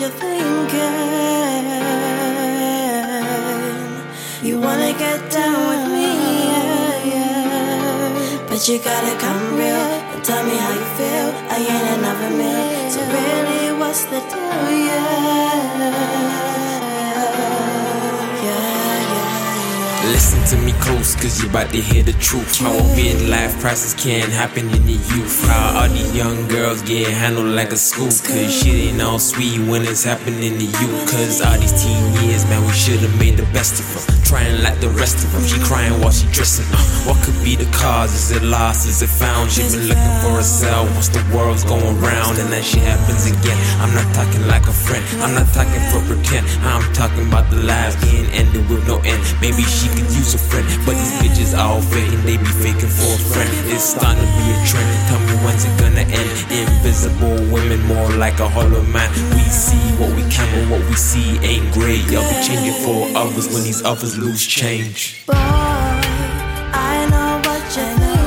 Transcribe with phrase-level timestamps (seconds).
[0.00, 0.96] you're thinking.
[4.42, 6.10] You wanna get down with me,
[6.48, 8.46] yeah, yeah.
[8.48, 11.28] But you gotta come real and tell me how you feel.
[11.52, 15.90] I ain't another meal, so really, what's the deal, yeah?
[18.46, 18.60] Yeah,
[19.12, 22.56] yeah Listen to me close, cause you about to hear the truth.
[22.56, 25.46] How a life crisis can happen in the youth.
[25.46, 25.69] How
[26.20, 28.12] young girls get handled like a school.
[28.28, 30.88] Cause shit ain't all sweet when it's happening to you.
[31.08, 34.04] Cause all these teen years, man, we should've made the best of them.
[34.28, 35.42] Trying like the rest of them.
[35.48, 36.68] She crying while she dressing.
[36.76, 38.12] Uh, what could be the cause?
[38.12, 38.86] Is it lost?
[38.86, 39.50] Is it found?
[39.50, 42.36] She been looking for herself once the world's going round.
[42.36, 43.56] And then she happens again.
[43.80, 45.02] I'm not talking like a friend.
[45.24, 46.44] I'm not talking for pretend.
[46.68, 49.24] I'm talking about the lives being ended with no end.
[49.40, 52.22] Maybe she could use a friend, but these bitches all faking.
[52.28, 53.50] They be faking for a friend.
[53.72, 54.88] It's starting to be a trend.
[55.08, 56.30] Tell me when's it gonna end?
[56.50, 59.10] Invisible women, more like a hollow man.
[59.34, 62.02] We see what we can, but what we see ain't great.
[62.10, 65.24] Y'all be changing for others when these others lose change.
[65.26, 68.20] Boy, I know what you're thinking.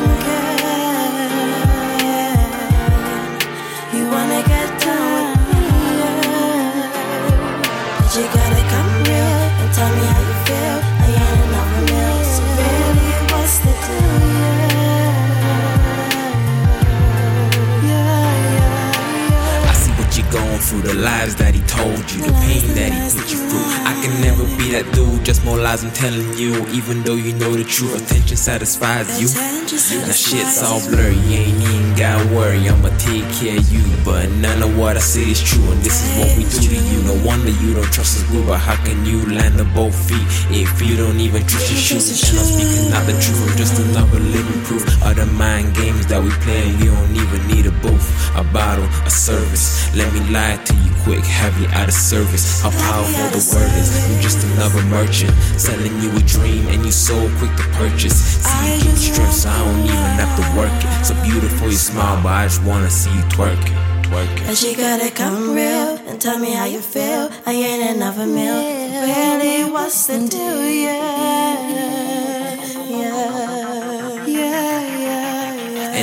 [3.95, 5.97] You wanna get down with me,
[7.97, 10.22] but you gotta come real and tell me how
[20.73, 23.67] through, the lies that he told you, the pain that he put you through.
[23.85, 26.66] I can never be that dude, just more lies I'm telling you.
[26.69, 29.29] Even though you know the truth, attention satisfies you.
[29.29, 32.67] Now shit's all blurry, you ain't even gotta worry.
[32.67, 36.01] I'ma take care of you, but none of what I say is true, and this
[36.01, 36.99] is what we do to you.
[37.05, 40.81] No wonder you don't trust us, but how can you land on both feet if
[40.81, 42.09] you don't even trust your shoes?
[42.29, 46.07] And I'm speaking not the truth, I'm just another living proof of the mind games
[46.07, 46.73] that we play.
[46.77, 49.94] We don't even need a booth, a bottle, a service.
[49.95, 52.61] Let me lie to you quick, have you out of service.
[52.61, 53.89] How powerful the word is.
[54.09, 58.16] You just another merchant selling you a dream, and you so quick to purchase.
[58.44, 61.06] See you give strength, so I don't even have to work it.
[61.06, 64.47] So beautiful you smile, but I just wanna see you twerk it, twerk it.
[64.47, 67.30] But you gotta come real and tell me how you feel.
[67.45, 68.59] I ain't another meal.
[69.03, 70.63] Really, what's the deal?
[70.63, 71.53] Yeah,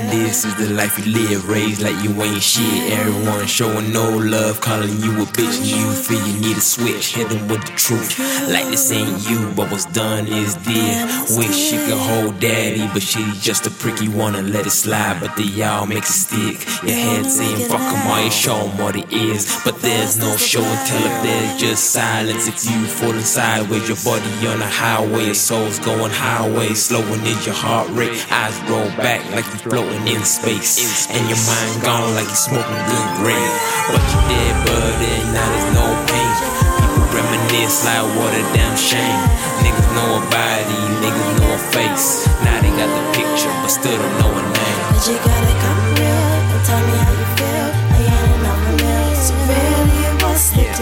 [0.00, 2.90] And this is the life you live, raised like you ain't shit.
[2.90, 5.60] Everyone showing no love, calling you a bitch.
[5.60, 8.18] You feel you need a switch, hit them with the truth.
[8.48, 11.06] Like this ain't you, but what's done is dead.
[11.36, 14.00] Wish you could hold daddy, but she's just a prick.
[14.00, 16.82] You wanna let it slide, but the y'all makes it stick.
[16.82, 19.60] Your head saying fuck 'em all, you show 'em what it is.
[19.66, 22.48] But there's no show and tell if there's just silence.
[22.48, 26.72] If you falling sideways, your body on a highway, your soul's going highway.
[26.72, 31.08] Slowing is your heart rate, eyes roll back like you floating in space.
[31.10, 33.52] And your mind gone like you smoking good grade.
[33.90, 36.30] But you dead, but and now there's no pain.
[36.78, 39.20] People reminisce like what a damn shame.
[39.62, 42.26] Niggas know a body, niggas know a face.
[42.44, 44.78] Now they got the picture, but still don't know a name.
[44.94, 47.68] But you gotta come real and tell me how you feel.
[47.90, 50.78] I ain't enough for me, so really what's the yeah.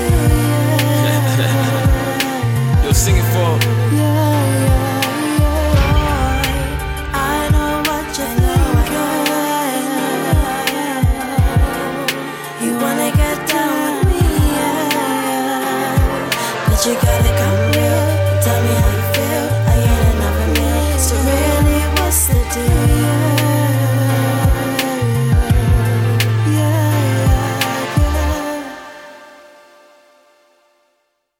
[1.37, 1.57] deal?
[2.85, 3.51] You're singing for.
[3.95, 4.68] Yeah.